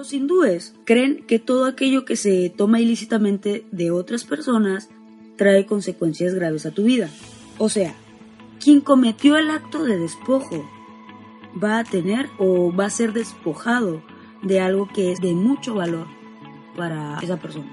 Los 0.00 0.14
hindúes 0.14 0.72
creen 0.86 1.26
que 1.26 1.38
todo 1.38 1.66
aquello 1.66 2.06
que 2.06 2.16
se 2.16 2.48
toma 2.48 2.80
ilícitamente 2.80 3.66
de 3.70 3.90
otras 3.90 4.24
personas 4.24 4.88
trae 5.36 5.66
consecuencias 5.66 6.32
graves 6.32 6.64
a 6.64 6.70
tu 6.70 6.84
vida. 6.84 7.10
O 7.58 7.68
sea, 7.68 7.92
quien 8.64 8.80
cometió 8.80 9.36
el 9.36 9.50
acto 9.50 9.84
de 9.84 9.98
despojo 9.98 10.64
va 11.62 11.80
a 11.80 11.84
tener 11.84 12.30
o 12.38 12.74
va 12.74 12.86
a 12.86 12.90
ser 12.90 13.12
despojado 13.12 14.02
de 14.42 14.60
algo 14.60 14.88
que 14.88 15.12
es 15.12 15.20
de 15.20 15.34
mucho 15.34 15.74
valor 15.74 16.06
para 16.78 17.18
esa 17.20 17.36
persona. 17.36 17.70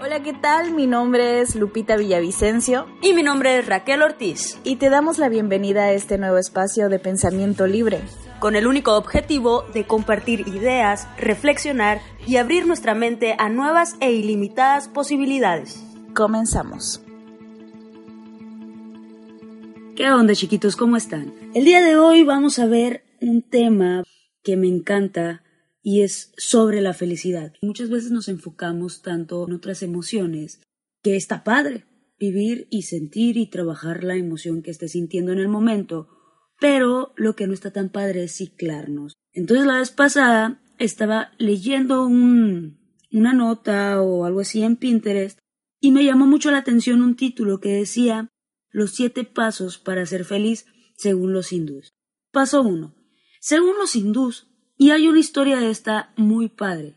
Hola, 0.00 0.24
¿qué 0.24 0.32
tal? 0.32 0.72
Mi 0.72 0.88
nombre 0.88 1.40
es 1.40 1.54
Lupita 1.54 1.96
Villavicencio. 1.96 2.88
Y 3.00 3.12
mi 3.12 3.22
nombre 3.22 3.60
es 3.60 3.66
Raquel 3.68 4.02
Ortiz. 4.02 4.58
Y 4.64 4.74
te 4.74 4.90
damos 4.90 5.18
la 5.18 5.28
bienvenida 5.28 5.84
a 5.84 5.92
este 5.92 6.18
nuevo 6.18 6.36
espacio 6.36 6.88
de 6.88 6.98
pensamiento 6.98 7.68
libre. 7.68 8.00
Con 8.46 8.54
el 8.54 8.68
único 8.68 8.94
objetivo 8.96 9.64
de 9.74 9.88
compartir 9.88 10.46
ideas, 10.46 11.08
reflexionar 11.18 12.00
y 12.28 12.36
abrir 12.36 12.64
nuestra 12.64 12.94
mente 12.94 13.34
a 13.40 13.48
nuevas 13.48 13.96
e 13.98 14.12
ilimitadas 14.12 14.86
posibilidades. 14.86 15.82
Comenzamos. 16.14 17.02
¿Qué 19.96 20.08
onda 20.08 20.32
chiquitos? 20.36 20.76
¿Cómo 20.76 20.96
están? 20.96 21.34
El 21.54 21.64
día 21.64 21.82
de 21.82 21.96
hoy 21.96 22.22
vamos 22.22 22.60
a 22.60 22.66
ver 22.66 23.02
un 23.20 23.42
tema 23.42 24.04
que 24.44 24.56
me 24.56 24.68
encanta 24.68 25.42
y 25.82 26.02
es 26.02 26.32
sobre 26.36 26.80
la 26.82 26.94
felicidad. 26.94 27.52
Muchas 27.62 27.90
veces 27.90 28.12
nos 28.12 28.28
enfocamos 28.28 29.02
tanto 29.02 29.44
en 29.48 29.54
otras 29.54 29.82
emociones 29.82 30.60
que 31.02 31.16
está 31.16 31.42
padre 31.42 31.84
vivir 32.16 32.68
y 32.70 32.82
sentir 32.82 33.38
y 33.38 33.48
trabajar 33.48 34.04
la 34.04 34.14
emoción 34.14 34.62
que 34.62 34.70
estés 34.70 34.92
sintiendo 34.92 35.32
en 35.32 35.40
el 35.40 35.48
momento, 35.48 36.08
pero 36.60 37.12
lo 37.16 37.36
que 37.36 37.46
no 37.46 37.54
está 37.54 37.70
tan 37.70 37.88
padre 37.88 38.24
es 38.24 38.36
ciclarnos. 38.36 39.14
Entonces 39.32 39.66
la 39.66 39.78
vez 39.78 39.90
pasada 39.90 40.60
estaba 40.78 41.32
leyendo 41.38 42.06
un, 42.06 42.78
una 43.12 43.32
nota 43.32 44.00
o 44.00 44.24
algo 44.24 44.40
así 44.40 44.62
en 44.62 44.76
Pinterest 44.76 45.38
y 45.80 45.92
me 45.92 46.04
llamó 46.04 46.26
mucho 46.26 46.50
la 46.50 46.58
atención 46.58 47.02
un 47.02 47.16
título 47.16 47.60
que 47.60 47.70
decía 47.70 48.28
los 48.70 48.92
siete 48.92 49.24
pasos 49.24 49.78
para 49.78 50.06
ser 50.06 50.24
feliz 50.24 50.66
según 50.96 51.32
los 51.32 51.52
hindús. 51.52 51.92
Paso 52.32 52.62
uno. 52.62 52.94
Según 53.40 53.76
los 53.78 53.94
hindús, 53.94 54.48
y 54.76 54.90
hay 54.90 55.08
una 55.08 55.20
historia 55.20 55.58
de 55.58 55.70
esta 55.70 56.12
muy 56.16 56.48
padre. 56.48 56.96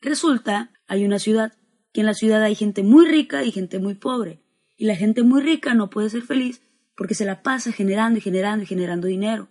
Resulta, 0.00 0.72
hay 0.86 1.04
una 1.04 1.18
ciudad, 1.18 1.52
que 1.92 2.00
en 2.00 2.06
la 2.06 2.14
ciudad 2.14 2.42
hay 2.42 2.54
gente 2.54 2.82
muy 2.82 3.06
rica 3.06 3.44
y 3.44 3.52
gente 3.52 3.78
muy 3.78 3.94
pobre. 3.94 4.42
Y 4.76 4.86
la 4.86 4.96
gente 4.96 5.22
muy 5.22 5.40
rica 5.40 5.74
no 5.74 5.90
puede 5.90 6.10
ser 6.10 6.22
feliz 6.22 6.60
porque 6.96 7.14
se 7.14 7.24
la 7.24 7.42
pasa 7.42 7.72
generando 7.72 8.18
y 8.18 8.22
generando 8.22 8.62
y 8.62 8.66
generando 8.66 9.06
dinero. 9.06 9.48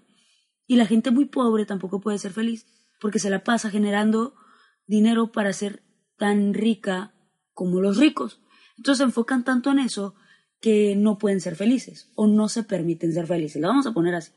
Y 0.67 0.75
la 0.77 0.85
gente 0.85 1.11
muy 1.11 1.25
pobre 1.25 1.65
tampoco 1.65 1.99
puede 1.99 2.17
ser 2.17 2.31
feliz 2.31 2.65
porque 2.99 3.19
se 3.19 3.29
la 3.29 3.43
pasa 3.43 3.69
generando 3.69 4.35
dinero 4.87 5.31
para 5.31 5.51
ser 5.53 5.83
tan 6.17 6.53
rica 6.53 7.13
como 7.53 7.81
los 7.81 7.97
ricos. 7.97 8.41
Entonces 8.77 8.99
se 8.99 9.03
enfocan 9.03 9.43
tanto 9.43 9.71
en 9.71 9.79
eso 9.79 10.15
que 10.61 10.95
no 10.95 11.17
pueden 11.17 11.41
ser 11.41 11.55
felices 11.55 12.11
o 12.15 12.27
no 12.27 12.47
se 12.47 12.63
permiten 12.63 13.11
ser 13.11 13.27
felices. 13.27 13.61
La 13.61 13.67
vamos 13.67 13.85
a 13.85 13.93
poner 13.93 14.15
así. 14.15 14.31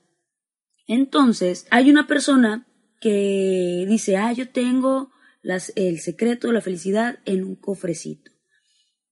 Entonces, 0.89 1.67
hay 1.71 1.91
una 1.91 2.07
persona 2.07 2.67
que 3.01 3.85
dice, 3.89 4.17
ah, 4.17 4.33
yo 4.33 4.51
tengo 4.51 5.11
el 5.43 6.01
secreto 6.01 6.49
de 6.49 6.55
la 6.55 6.61
felicidad 6.61 7.21
en 7.25 7.45
un 7.45 7.57
cofrecito. 7.57 8.33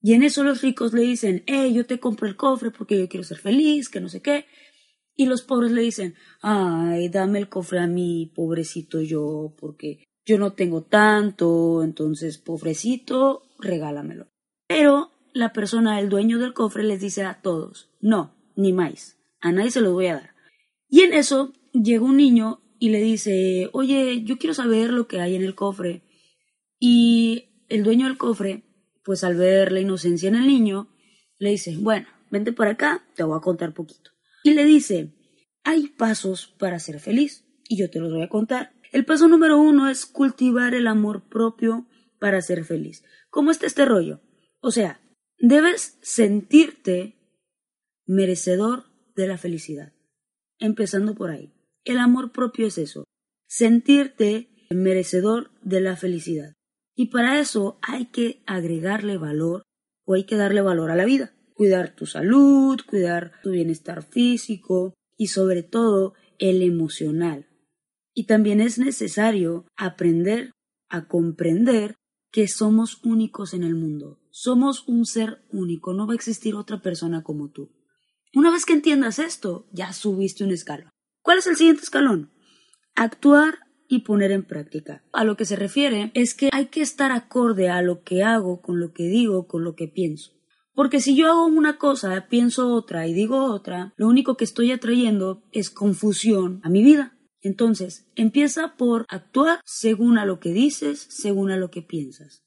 Y 0.05 0.13
en 0.13 0.21
eso 0.21 0.43
los 0.43 0.61
ricos 0.61 0.93
le 0.93 1.01
dicen, 1.01 1.41
hey, 1.47 1.73
yo 1.73 1.87
te 1.87 1.99
compro 1.99 2.27
el 2.27 2.35
cofre 2.35 2.69
porque 2.69 2.95
yo 2.95 3.09
quiero 3.09 3.23
ser 3.23 3.39
feliz, 3.39 3.89
que 3.89 3.99
no 3.99 4.07
sé 4.07 4.21
qué. 4.21 4.45
Y 5.15 5.25
los 5.25 5.41
pobres 5.41 5.71
le 5.71 5.81
dicen, 5.81 6.13
ay, 6.43 7.09
dame 7.09 7.39
el 7.39 7.49
cofre 7.49 7.79
a 7.79 7.87
mí, 7.87 8.31
pobrecito 8.35 9.01
yo, 9.01 9.55
porque 9.57 10.03
yo 10.23 10.37
no 10.37 10.53
tengo 10.53 10.83
tanto, 10.83 11.81
entonces, 11.83 12.37
pobrecito, 12.37 13.49
regálamelo. 13.57 14.27
Pero 14.67 15.09
la 15.33 15.53
persona, 15.53 15.99
el 15.99 16.09
dueño 16.09 16.37
del 16.37 16.53
cofre, 16.53 16.83
les 16.83 17.01
dice 17.01 17.23
a 17.23 17.41
todos, 17.41 17.89
no, 17.99 18.35
ni 18.55 18.73
más, 18.73 19.17
a 19.41 19.51
nadie 19.51 19.71
se 19.71 19.81
los 19.81 19.93
voy 19.93 20.05
a 20.05 20.17
dar. 20.17 20.35
Y 20.87 21.01
en 21.01 21.13
eso 21.13 21.51
llega 21.73 22.05
un 22.05 22.17
niño 22.17 22.61
y 22.77 22.89
le 22.89 23.01
dice, 23.01 23.71
oye, 23.73 24.21
yo 24.23 24.37
quiero 24.37 24.53
saber 24.53 24.93
lo 24.93 25.07
que 25.07 25.19
hay 25.19 25.33
en 25.33 25.43
el 25.43 25.55
cofre. 25.55 26.03
Y 26.79 27.45
el 27.69 27.81
dueño 27.81 28.05
del 28.05 28.19
cofre, 28.19 28.65
pues 29.05 29.23
al 29.23 29.35
ver 29.35 29.71
la 29.71 29.79
inocencia 29.79 30.27
en 30.27 30.35
el 30.35 30.47
niño, 30.47 30.89
le 31.37 31.51
dice, 31.51 31.77
bueno, 31.77 32.07
vente 32.31 32.51
por 32.51 32.67
acá, 32.67 33.07
te 33.15 33.23
voy 33.23 33.37
a 33.37 33.41
contar 33.41 33.73
poquito. 33.73 34.11
Y 34.43 34.53
le 34.53 34.65
dice, 34.65 35.13
hay 35.63 35.87
pasos 35.87 36.53
para 36.59 36.79
ser 36.79 36.99
feliz 36.99 37.45
y 37.69 37.77
yo 37.77 37.89
te 37.89 37.99
los 37.99 38.11
voy 38.11 38.23
a 38.23 38.29
contar. 38.29 38.73
El 38.91 39.05
paso 39.05 39.27
número 39.27 39.59
uno 39.59 39.89
es 39.89 40.05
cultivar 40.05 40.73
el 40.73 40.87
amor 40.87 41.29
propio 41.29 41.87
para 42.19 42.41
ser 42.41 42.65
feliz. 42.65 43.03
¿Cómo 43.29 43.51
está 43.51 43.67
este 43.67 43.85
rollo? 43.85 44.21
O 44.59 44.71
sea, 44.71 44.99
debes 45.37 45.97
sentirte 46.01 47.15
merecedor 48.05 48.85
de 49.15 49.27
la 49.27 49.37
felicidad. 49.37 49.93
Empezando 50.59 51.15
por 51.15 51.29
ahí. 51.29 51.53
El 51.83 51.99
amor 51.99 52.31
propio 52.31 52.65
es 52.65 52.79
eso, 52.79 53.03
sentirte 53.47 54.49
merecedor 54.71 55.51
de 55.61 55.81
la 55.81 55.95
felicidad. 55.95 56.53
Y 56.95 57.07
para 57.07 57.39
eso 57.39 57.77
hay 57.81 58.05
que 58.05 58.41
agregarle 58.45 59.17
valor 59.17 59.63
o 60.05 60.13
hay 60.13 60.23
que 60.23 60.37
darle 60.37 60.61
valor 60.61 60.91
a 60.91 60.95
la 60.95 61.05
vida. 61.05 61.33
Cuidar 61.53 61.95
tu 61.95 62.05
salud, 62.05 62.79
cuidar 62.85 63.33
tu 63.43 63.51
bienestar 63.51 64.03
físico 64.03 64.93
y 65.17 65.27
sobre 65.27 65.63
todo 65.63 66.13
el 66.39 66.61
emocional. 66.61 67.47
Y 68.13 68.25
también 68.25 68.61
es 68.61 68.79
necesario 68.79 69.65
aprender 69.75 70.51
a 70.89 71.07
comprender 71.07 71.95
que 72.31 72.47
somos 72.47 73.03
únicos 73.03 73.53
en 73.53 73.63
el 73.63 73.75
mundo. 73.75 74.19
Somos 74.31 74.87
un 74.87 75.05
ser 75.05 75.43
único, 75.51 75.93
no 75.93 76.07
va 76.07 76.13
a 76.13 76.15
existir 76.15 76.55
otra 76.55 76.81
persona 76.81 77.23
como 77.23 77.49
tú. 77.49 77.71
Una 78.33 78.51
vez 78.51 78.65
que 78.65 78.73
entiendas 78.73 79.19
esto, 79.19 79.67
ya 79.71 79.93
subiste 79.93 80.43
un 80.43 80.51
escalón. 80.51 80.89
¿Cuál 81.21 81.39
es 81.39 81.47
el 81.47 81.55
siguiente 81.55 81.83
escalón? 81.83 82.31
Actuar 82.93 83.59
y 83.87 83.99
poner 83.99 84.31
en 84.31 84.43
práctica. 84.43 85.03
A 85.11 85.23
lo 85.23 85.37
que 85.37 85.45
se 85.45 85.55
refiere 85.55 86.11
es 86.13 86.33
que 86.33 86.49
hay 86.51 86.67
que 86.67 86.81
estar 86.81 87.11
acorde 87.11 87.69
a 87.69 87.81
lo 87.81 88.03
que 88.03 88.23
hago, 88.23 88.61
con 88.61 88.79
lo 88.79 88.93
que 88.93 89.03
digo, 89.03 89.47
con 89.47 89.63
lo 89.63 89.75
que 89.75 89.87
pienso. 89.87 90.31
Porque 90.73 90.99
si 90.99 91.15
yo 91.15 91.31
hago 91.31 91.45
una 91.45 91.77
cosa, 91.77 92.27
pienso 92.29 92.73
otra 92.73 93.07
y 93.07 93.13
digo 93.13 93.45
otra, 93.45 93.93
lo 93.95 94.07
único 94.07 94.35
que 94.35 94.43
estoy 94.43 94.71
atrayendo 94.71 95.43
es 95.51 95.69
confusión 95.69 96.59
a 96.63 96.69
mi 96.69 96.83
vida. 96.83 97.17
Entonces, 97.41 98.11
empieza 98.15 98.75
por 98.75 99.05
actuar 99.07 99.61
según 99.63 100.17
a 100.17 100.25
lo 100.25 100.39
que 100.39 100.51
dices, 100.51 101.07
según 101.09 101.51
a 101.51 101.57
lo 101.57 101.69
que 101.71 101.81
piensas. 101.81 102.43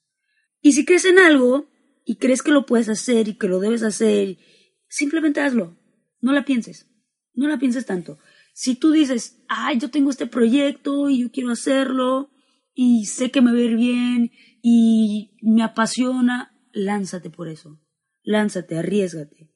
Y 0.61 0.73
si 0.73 0.85
crees 0.85 1.05
en 1.05 1.19
algo 1.19 1.71
y 2.05 2.17
crees 2.17 2.43
que 2.43 2.51
lo 2.51 2.67
puedes 2.67 2.89
hacer 2.89 3.29
y 3.29 3.39
que 3.39 3.49
lo 3.49 3.61
debes 3.61 3.83
hacer, 3.83 4.39
simplemente 4.89 5.41
hazlo. 5.41 5.79
No 6.21 6.33
la 6.33 6.45
pienses. 6.45 6.87
No 7.33 7.49
la 7.49 7.59
pienses 7.59 7.87
tanto. 7.87 8.19
Si 8.59 8.75
tú 8.75 8.91
dices, 8.91 9.41
ay, 9.47 9.79
yo 9.79 9.89
tengo 9.89 10.11
este 10.11 10.27
proyecto 10.27 11.09
y 11.09 11.21
yo 11.21 11.31
quiero 11.31 11.53
hacerlo 11.53 12.29
y 12.75 13.07
sé 13.07 13.31
que 13.31 13.41
me 13.41 13.53
va 13.53 13.59
a 13.59 13.61
ir 13.61 13.77
bien 13.77 14.33
y 14.61 15.37
me 15.43 15.63
apasiona, 15.63 16.59
lánzate 16.73 17.31
por 17.31 17.47
eso. 17.47 17.81
Lánzate, 18.25 18.77
arriesgate. 18.77 19.55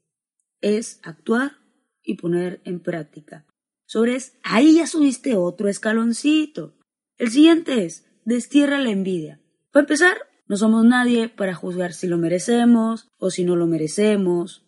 Es 0.60 1.00
actuar 1.02 1.56
y 2.04 2.14
poner 2.14 2.62
en 2.64 2.78
práctica. 2.78 3.44
Sobre 3.86 4.16
ahí 4.44 4.76
ya 4.76 4.86
subiste 4.86 5.34
otro 5.34 5.68
escaloncito. 5.68 6.78
El 7.18 7.32
siguiente 7.32 7.84
es, 7.84 8.06
destierra 8.24 8.78
la 8.78 8.90
envidia. 8.90 9.40
Para 9.72 9.82
empezar, 9.82 10.16
no 10.46 10.56
somos 10.56 10.84
nadie 10.84 11.28
para 11.28 11.56
juzgar 11.56 11.92
si 11.92 12.06
lo 12.06 12.18
merecemos 12.18 13.08
o 13.18 13.30
si 13.30 13.42
no 13.42 13.56
lo 13.56 13.66
merecemos. 13.66 14.64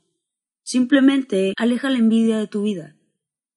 Simplemente 0.64 1.52
aleja 1.56 1.88
la 1.88 1.98
envidia 1.98 2.38
de 2.38 2.48
tu 2.48 2.62
vida. 2.62 2.96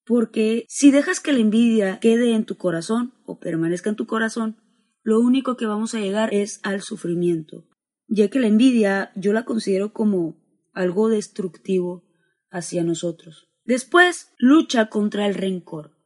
Porque 0.08 0.66
si 0.70 0.90
dejas 0.90 1.20
que 1.20 1.34
la 1.34 1.40
envidia 1.40 2.00
quede 2.00 2.34
en 2.34 2.46
tu 2.46 2.56
corazón 2.56 3.14
o 3.26 3.40
permanezca 3.40 3.90
en 3.90 3.98
tu 3.98 4.08
corazón, 4.08 4.56
lo 5.04 5.20
único 5.20 5.58
que 5.58 5.66
vamos 5.66 5.94
a 5.94 6.00
llegar 6.00 6.34
es 6.34 6.62
al 6.64 6.82
sufrimiento, 6.82 7.68
ya 8.08 8.30
que 8.30 8.40
la 8.40 8.48
envidia 8.48 9.12
yo 9.16 9.34
la 9.34 9.44
considero 9.44 9.92
como 9.92 10.38
algo 10.74 11.10
destructivo 11.10 12.06
hacia 12.50 12.84
nosotros. 12.84 13.50
Después, 13.66 14.34
lucha 14.38 14.88
contra 14.88 15.28
el 15.28 15.34
rencor. 15.34 15.98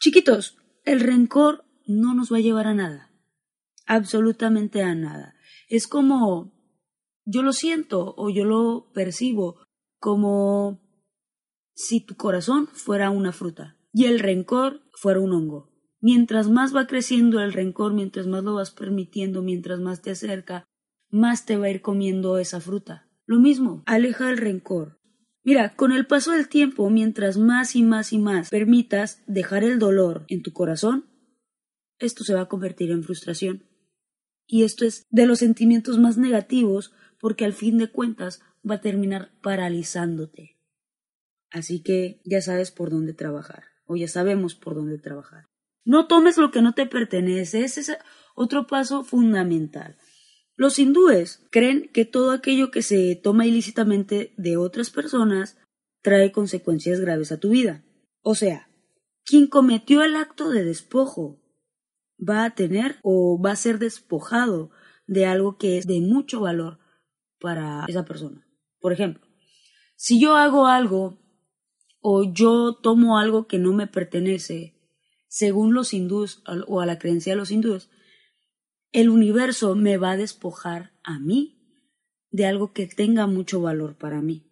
Chiquitos, 0.00 0.56
el 0.84 1.00
rencor 1.00 1.64
no 1.86 2.14
nos 2.14 2.32
va 2.32 2.38
a 2.38 2.40
llevar 2.40 2.66
a 2.66 2.74
nada, 2.74 3.10
absolutamente 3.86 4.82
a 4.82 4.94
nada. 4.94 5.34
Es 5.68 5.86
como 5.86 6.54
yo 7.26 7.42
lo 7.42 7.52
siento 7.52 8.14
o 8.16 8.30
yo 8.30 8.44
lo 8.44 8.90
percibo 8.92 9.60
como 9.98 10.83
si 11.74 12.00
tu 12.00 12.16
corazón 12.16 12.68
fuera 12.68 13.10
una 13.10 13.32
fruta 13.32 13.76
y 13.92 14.06
el 14.06 14.18
rencor 14.18 14.82
fuera 14.92 15.20
un 15.20 15.32
hongo. 15.32 15.70
Mientras 16.00 16.50
más 16.50 16.74
va 16.74 16.86
creciendo 16.86 17.40
el 17.40 17.52
rencor, 17.52 17.94
mientras 17.94 18.26
más 18.26 18.44
lo 18.44 18.54
vas 18.54 18.70
permitiendo, 18.70 19.42
mientras 19.42 19.80
más 19.80 20.02
te 20.02 20.10
acerca, 20.10 20.64
más 21.10 21.46
te 21.46 21.56
va 21.56 21.66
a 21.66 21.70
ir 21.70 21.80
comiendo 21.80 22.38
esa 22.38 22.60
fruta. 22.60 23.08
Lo 23.26 23.38
mismo, 23.38 23.82
aleja 23.86 24.30
el 24.30 24.36
rencor. 24.36 25.00
Mira, 25.44 25.76
con 25.76 25.92
el 25.92 26.06
paso 26.06 26.32
del 26.32 26.48
tiempo, 26.48 26.90
mientras 26.90 27.38
más 27.38 27.76
y 27.76 27.82
más 27.82 28.12
y 28.12 28.18
más 28.18 28.50
permitas 28.50 29.22
dejar 29.26 29.64
el 29.64 29.78
dolor 29.78 30.24
en 30.28 30.42
tu 30.42 30.52
corazón, 30.52 31.06
esto 31.98 32.24
se 32.24 32.34
va 32.34 32.42
a 32.42 32.48
convertir 32.48 32.90
en 32.90 33.02
frustración. 33.02 33.64
Y 34.46 34.64
esto 34.64 34.84
es 34.84 35.06
de 35.10 35.26
los 35.26 35.38
sentimientos 35.38 35.98
más 35.98 36.18
negativos 36.18 36.92
porque 37.20 37.44
al 37.44 37.52
fin 37.52 37.78
de 37.78 37.90
cuentas 37.90 38.42
va 38.68 38.76
a 38.76 38.80
terminar 38.80 39.32
paralizándote. 39.42 40.53
Así 41.54 41.84
que 41.84 42.20
ya 42.24 42.42
sabes 42.42 42.72
por 42.72 42.90
dónde 42.90 43.14
trabajar, 43.14 43.62
o 43.86 43.94
ya 43.94 44.08
sabemos 44.08 44.56
por 44.56 44.74
dónde 44.74 44.98
trabajar. 44.98 45.46
No 45.84 46.08
tomes 46.08 46.36
lo 46.36 46.50
que 46.50 46.60
no 46.62 46.74
te 46.74 46.84
pertenece, 46.84 47.62
ese 47.62 47.80
es 47.80 47.96
otro 48.34 48.66
paso 48.66 49.04
fundamental. 49.04 49.96
Los 50.56 50.80
hindúes 50.80 51.46
creen 51.52 51.88
que 51.92 52.04
todo 52.04 52.32
aquello 52.32 52.72
que 52.72 52.82
se 52.82 53.14
toma 53.14 53.46
ilícitamente 53.46 54.34
de 54.36 54.56
otras 54.56 54.90
personas 54.90 55.56
trae 56.02 56.32
consecuencias 56.32 56.98
graves 56.98 57.30
a 57.30 57.38
tu 57.38 57.50
vida. 57.50 57.84
O 58.20 58.34
sea, 58.34 58.68
quien 59.24 59.46
cometió 59.46 60.02
el 60.02 60.16
acto 60.16 60.50
de 60.50 60.64
despojo 60.64 61.40
va 62.18 62.44
a 62.46 62.56
tener 62.56 62.98
o 63.04 63.40
va 63.40 63.52
a 63.52 63.56
ser 63.56 63.78
despojado 63.78 64.70
de 65.06 65.26
algo 65.26 65.56
que 65.56 65.78
es 65.78 65.86
de 65.86 66.00
mucho 66.00 66.40
valor 66.40 66.80
para 67.38 67.84
esa 67.86 68.04
persona. 68.04 68.44
Por 68.80 68.92
ejemplo, 68.92 69.24
si 69.94 70.20
yo 70.20 70.34
hago 70.34 70.66
algo 70.66 71.23
o 72.06 72.22
yo 72.22 72.74
tomo 72.74 73.16
algo 73.16 73.46
que 73.46 73.58
no 73.58 73.72
me 73.72 73.86
pertenece, 73.86 74.74
según 75.26 75.72
los 75.72 75.94
hindúes 75.94 76.42
o 76.66 76.82
a 76.82 76.86
la 76.86 76.98
creencia 76.98 77.32
de 77.32 77.38
los 77.38 77.50
hindúes, 77.50 77.88
el 78.92 79.08
universo 79.08 79.74
me 79.74 79.96
va 79.96 80.10
a 80.10 80.16
despojar 80.18 80.92
a 81.02 81.18
mí 81.18 81.88
de 82.30 82.44
algo 82.44 82.74
que 82.74 82.86
tenga 82.86 83.26
mucho 83.26 83.62
valor 83.62 83.96
para 83.96 84.20
mí. 84.20 84.46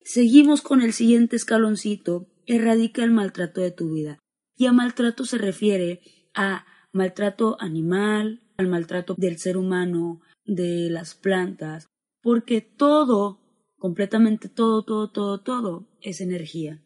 Seguimos 0.00 0.62
con 0.62 0.80
el 0.80 0.92
siguiente 0.92 1.34
escaloncito, 1.34 2.28
erradica 2.46 3.02
el 3.02 3.10
maltrato 3.10 3.60
de 3.60 3.72
tu 3.72 3.94
vida. 3.94 4.20
Y 4.54 4.66
a 4.66 4.72
maltrato 4.72 5.24
se 5.24 5.38
refiere 5.38 6.02
a 6.34 6.66
maltrato 6.92 7.56
animal, 7.58 8.48
al 8.56 8.68
maltrato 8.68 9.16
del 9.18 9.38
ser 9.38 9.56
humano, 9.56 10.20
de 10.44 10.88
las 10.88 11.16
plantas, 11.16 11.88
porque 12.22 12.60
todo, 12.60 13.40
completamente 13.80 14.48
todo, 14.48 14.84
todo, 14.84 15.10
todo, 15.10 15.40
todo 15.40 15.88
es 16.02 16.20
energía. 16.20 16.84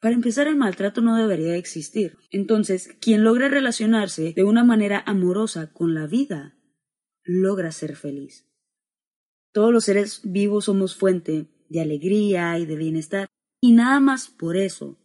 Para 0.00 0.14
empezar, 0.14 0.46
el 0.46 0.56
maltrato 0.56 1.00
no 1.00 1.16
debería 1.16 1.56
existir. 1.56 2.16
Entonces, 2.30 2.96
quien 3.00 3.24
logra 3.24 3.48
relacionarse 3.48 4.32
de 4.32 4.44
una 4.44 4.62
manera 4.62 5.02
amorosa 5.04 5.72
con 5.72 5.94
la 5.94 6.06
vida, 6.06 6.56
logra 7.24 7.72
ser 7.72 7.96
feliz. 7.96 8.46
Todos 9.52 9.72
los 9.72 9.84
seres 9.84 10.20
vivos 10.22 10.66
somos 10.66 10.94
fuente 10.94 11.48
de 11.68 11.80
alegría 11.80 12.56
y 12.58 12.66
de 12.66 12.76
bienestar, 12.76 13.28
y 13.60 13.72
nada 13.72 13.98
más 13.98 14.28
por 14.28 14.56
eso, 14.56 14.98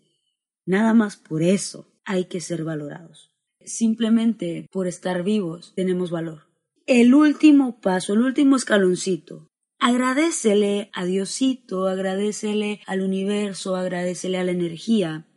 nada 0.66 0.94
más 0.94 1.18
por 1.18 1.42
eso 1.42 1.88
hay 2.06 2.26
que 2.26 2.40
ser 2.40 2.64
valorados. 2.64 3.32
Simplemente 3.66 4.68
por 4.72 4.88
estar 4.88 5.24
vivos 5.24 5.74
tenemos 5.76 6.12
valor. 6.12 6.44
El 6.86 7.16
último 7.16 7.82
paso, 7.82 8.14
el 8.14 8.22
último 8.22 8.56
escaloncito, 8.56 9.51
Agradecele 9.84 10.92
a 10.94 11.06
Diosito, 11.06 11.88
agradecele 11.88 12.82
al 12.86 13.02
universo, 13.02 13.76
agradecele 13.76 14.38
a 14.38 14.44
la 14.44 14.52
energía 14.52 15.28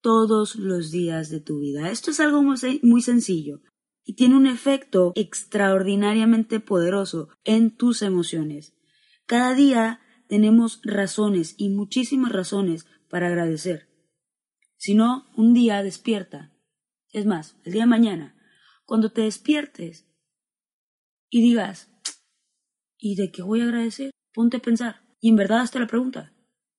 todos 0.00 0.54
los 0.54 0.92
días 0.92 1.28
de 1.28 1.40
tu 1.40 1.58
vida. 1.58 1.90
Esto 1.90 2.12
es 2.12 2.20
algo 2.20 2.40
muy, 2.40 3.02
sencillo 3.02 3.62
y 4.04 4.14
tiene 4.14 4.36
un 4.36 4.46
efecto 4.46 5.12
extraordinariamente 5.16 6.60
poderoso 6.60 7.30
en 7.42 7.76
tus 7.76 8.02
emociones. 8.02 8.76
Cada 9.26 9.56
día 9.56 9.98
tenemos 10.28 10.80
razones 10.84 11.56
y 11.58 11.70
muchísimas 11.70 12.30
razones 12.30 12.86
para 13.10 13.26
agradecer. 13.26 13.88
Si 14.76 14.94
no, 14.94 15.26
un 15.36 15.52
día 15.52 15.82
despierta. 15.82 16.56
Es 17.10 17.26
más, 17.26 17.56
el 17.64 17.72
día 17.72 17.82
de 17.82 17.88
mañana, 17.88 18.36
cuando 18.84 19.10
te 19.10 19.22
despiertes 19.22 20.06
y 21.28 21.42
digas, 21.42 21.90
¿Y 23.06 23.16
de 23.16 23.30
qué 23.30 23.42
voy 23.42 23.60
a 23.60 23.64
agradecer? 23.64 24.12
Ponte 24.32 24.56
a 24.56 24.62
pensar. 24.62 25.02
Y 25.20 25.28
en 25.28 25.36
verdad 25.36 25.60
hazte 25.60 25.78
la 25.78 25.86
pregunta. 25.86 26.32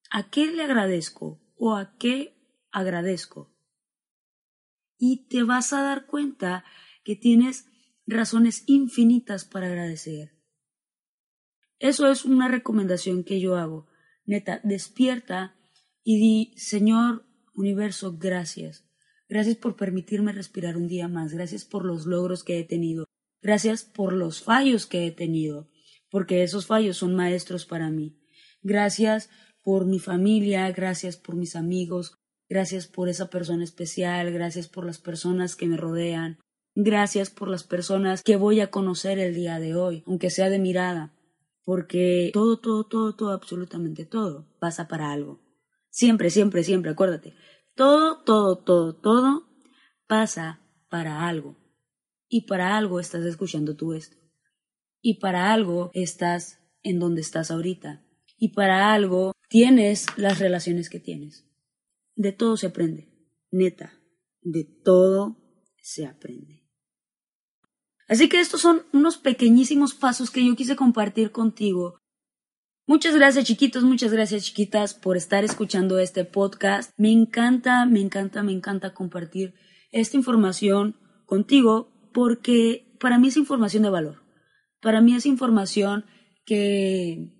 ¿A 0.09 0.31
qué 0.31 0.47
le 0.47 0.63
agradezco 0.63 1.39
o 1.55 1.75
a 1.75 1.95
qué 1.99 2.35
agradezco? 2.71 3.55
Y 4.97 5.27
te 5.27 5.43
vas 5.43 5.71
a 5.71 5.83
dar 5.83 6.07
cuenta 6.07 6.65
que 7.03 7.15
tienes 7.15 7.67
razones 8.07 8.63
infinitas 8.65 9.45
para 9.45 9.67
agradecer. 9.67 10.31
Eso 11.77 12.09
es 12.09 12.25
una 12.25 12.47
recomendación 12.47 13.23
que 13.23 13.39
yo 13.39 13.55
hago. 13.55 13.85
Neta, 14.25 14.61
despierta 14.63 15.55
y 16.03 16.17
di, 16.17 16.57
Señor 16.57 17.27
universo, 17.53 18.17
gracias. 18.17 18.89
Gracias 19.29 19.57
por 19.57 19.75
permitirme 19.75 20.31
respirar 20.31 20.75
un 20.75 20.87
día 20.87 21.07
más. 21.07 21.33
Gracias 21.33 21.65
por 21.65 21.85
los 21.85 22.07
logros 22.07 22.43
que 22.43 22.57
he 22.57 22.63
tenido. 22.63 23.05
Gracias 23.43 23.83
por 23.83 24.11
los 24.11 24.41
fallos 24.41 24.87
que 24.87 25.05
he 25.05 25.11
tenido 25.11 25.69
porque 26.15 26.43
esos 26.43 26.65
fallos 26.65 26.95
son 26.95 27.13
maestros 27.13 27.65
para 27.65 27.89
mí. 27.89 28.17
Gracias 28.61 29.29
por 29.61 29.85
mi 29.85 29.99
familia, 29.99 30.71
gracias 30.71 31.17
por 31.17 31.35
mis 31.35 31.57
amigos, 31.57 32.17
gracias 32.47 32.87
por 32.87 33.09
esa 33.09 33.29
persona 33.29 33.65
especial, 33.65 34.31
gracias 34.31 34.69
por 34.69 34.85
las 34.85 34.97
personas 34.97 35.57
que 35.57 35.67
me 35.67 35.75
rodean, 35.75 36.39
gracias 36.73 37.29
por 37.29 37.49
las 37.49 37.65
personas 37.65 38.23
que 38.23 38.37
voy 38.37 38.61
a 38.61 38.71
conocer 38.71 39.19
el 39.19 39.35
día 39.35 39.59
de 39.59 39.75
hoy, 39.75 40.03
aunque 40.07 40.29
sea 40.29 40.49
de 40.49 40.57
mirada, 40.57 41.13
porque 41.65 42.29
todo, 42.31 42.61
todo, 42.61 42.85
todo, 42.85 43.13
todo, 43.17 43.31
absolutamente 43.31 44.05
todo 44.05 44.47
pasa 44.57 44.87
para 44.87 45.11
algo. 45.11 45.41
Siempre, 45.89 46.29
siempre, 46.29 46.63
siempre, 46.63 46.91
acuérdate, 46.91 47.33
todo, 47.75 48.23
todo, 48.23 48.59
todo, 48.59 48.95
todo 48.95 49.49
pasa 50.07 50.61
para 50.87 51.27
algo. 51.27 51.57
Y 52.29 52.47
para 52.47 52.77
algo 52.77 53.01
estás 53.01 53.25
escuchando 53.25 53.75
tú 53.75 53.91
esto 53.91 54.24
y 55.07 55.19
para 55.19 55.53
algo 55.53 55.91
estás 55.93 56.57
en 56.81 56.97
donde 56.97 57.21
estás 57.21 57.51
ahorita 57.51 58.03
y 58.39 58.53
para 58.53 58.91
algo 58.91 59.33
tienes 59.49 60.07
las 60.17 60.39
relaciones 60.39 60.89
que 60.89 60.99
tienes. 60.99 61.47
De 62.15 62.31
todo 62.31 62.57
se 62.57 62.65
aprende, 62.65 63.13
neta, 63.51 64.01
de 64.41 64.63
todo 64.63 65.37
se 65.79 66.07
aprende. 66.07 66.67
Así 68.07 68.29
que 68.29 68.39
estos 68.39 68.61
son 68.61 68.81
unos 68.93 69.19
pequeñísimos 69.19 69.93
pasos 69.93 70.31
que 70.31 70.43
yo 70.43 70.55
quise 70.55 70.75
compartir 70.75 71.31
contigo. 71.31 71.99
Muchas 72.87 73.15
gracias 73.15 73.45
chiquitos, 73.45 73.83
muchas 73.83 74.11
gracias 74.11 74.45
chiquitas 74.45 74.95
por 74.95 75.17
estar 75.17 75.43
escuchando 75.43 75.99
este 75.99 76.25
podcast. 76.25 76.91
Me 76.97 77.11
encanta, 77.11 77.85
me 77.85 78.01
encanta, 78.01 78.41
me 78.41 78.53
encanta 78.53 78.95
compartir 78.95 79.53
esta 79.91 80.17
información 80.17 80.95
contigo 81.27 81.93
porque 82.11 82.97
para 82.99 83.19
mí 83.19 83.27
es 83.27 83.37
información 83.37 83.83
de 83.83 83.91
valor. 83.91 84.24
Para 84.85 85.01
mí 85.01 85.15
es 85.15 85.25
información 85.25 86.05
que, 86.45 87.33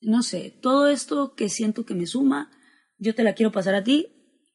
no 0.00 0.22
sé, 0.22 0.56
todo 0.62 0.88
esto 0.88 1.34
que 1.34 1.50
siento 1.50 1.84
que 1.84 1.94
me 1.94 2.06
suma, 2.06 2.50
yo 2.96 3.14
te 3.14 3.24
la 3.24 3.34
quiero 3.34 3.52
pasar 3.52 3.74
a 3.74 3.84
ti 3.84 4.06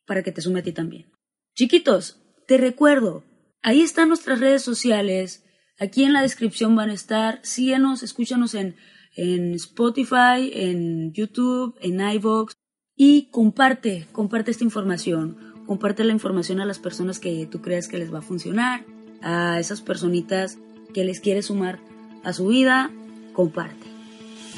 para 0.07 0.23
que 0.23 0.31
te 0.31 0.41
sume 0.41 0.61
a 0.61 0.63
ti 0.63 0.71
también. 0.71 1.11
Chiquitos, 1.53 2.23
te 2.47 2.57
recuerdo, 2.57 3.23
ahí 3.61 3.81
están 3.81 4.07
nuestras 4.07 4.39
redes 4.39 4.63
sociales, 4.63 5.45
aquí 5.77 6.05
en 6.05 6.11
la 6.11 6.23
descripción 6.23 6.75
van 6.75 6.89
a 6.89 6.95
estar, 6.95 7.39
síguenos, 7.43 8.01
escúchanos 8.01 8.55
en, 8.55 8.77
en 9.15 9.53
Spotify, 9.53 10.49
en 10.53 11.13
YouTube, 11.13 11.77
en 11.81 12.01
iVoox 12.01 12.55
y 12.95 13.29
comparte, 13.29 14.07
comparte 14.11 14.49
esta 14.49 14.63
información, 14.63 15.37
comparte 15.67 16.03
la 16.03 16.13
información 16.13 16.61
a 16.61 16.65
las 16.65 16.79
personas 16.79 17.19
que 17.19 17.45
tú 17.45 17.61
creas 17.61 17.87
que 17.87 17.99
les 17.99 18.11
va 18.11 18.19
a 18.19 18.23
funcionar, 18.23 18.87
a 19.21 19.59
esas 19.59 19.81
personitas 19.81 20.57
que 20.95 21.05
les 21.05 21.19
quieres 21.19 21.45
sumar 21.45 21.92
a 22.23 22.33
su 22.33 22.47
vida, 22.47 22.89
comparte. 23.33 23.87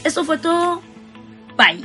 Esto 0.04 0.24
fue 0.24 0.38
todo. 0.38 0.82
Bye. 1.58 1.82